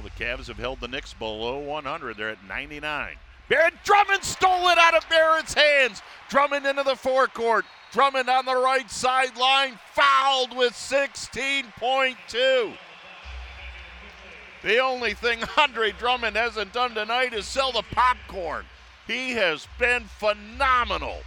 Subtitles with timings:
[0.00, 2.16] Well, the Cavs have held the Knicks below 100.
[2.16, 3.16] They're at 99.
[3.50, 6.00] Barrett Drummond stole it out of Barrett's hands.
[6.30, 7.66] Drummond into the forecourt.
[7.92, 12.72] Drummond on the right sideline, fouled with 16.2.
[14.62, 18.64] The only thing Andre Drummond hasn't done tonight is sell the popcorn.
[19.06, 21.18] He has been phenomenal.